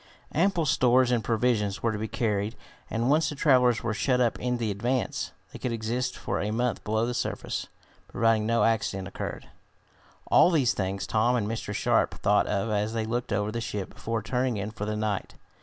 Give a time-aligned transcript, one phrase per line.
[0.33, 2.55] Ample stores and provisions were to be carried
[2.89, 6.49] and, once the travelers were shut up in the Advance, they could exist for a
[6.49, 7.67] month below the surface,
[8.07, 9.49] providing no accident occurred.
[10.25, 11.71] All these things Tom and Mr.
[11.71, 15.35] Sharp thought of as they looked over the ship before turning in for the night.